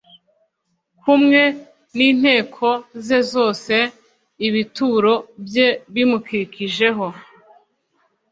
[1.01, 1.41] kumwe
[1.97, 2.67] n inteko
[3.05, 3.75] ze zose
[4.47, 5.13] ibituro
[5.45, 7.07] bye bimukikijeho